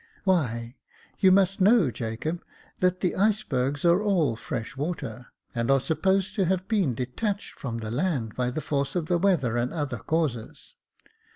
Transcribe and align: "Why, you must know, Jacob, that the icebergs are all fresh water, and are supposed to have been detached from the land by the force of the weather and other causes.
"Why, 0.23 0.77
you 1.19 1.31
must 1.31 1.61
know, 1.61 1.91
Jacob, 1.91 2.41
that 2.79 3.01
the 3.01 3.13
icebergs 3.15 3.85
are 3.85 4.01
all 4.01 4.35
fresh 4.35 4.75
water, 4.75 5.27
and 5.53 5.69
are 5.69 5.79
supposed 5.79 6.33
to 6.37 6.45
have 6.45 6.67
been 6.67 6.95
detached 6.95 7.53
from 7.59 7.77
the 7.77 7.91
land 7.91 8.33
by 8.33 8.49
the 8.49 8.61
force 8.61 8.95
of 8.95 9.05
the 9.05 9.19
weather 9.19 9.57
and 9.57 9.71
other 9.71 9.99
causes. 9.99 10.75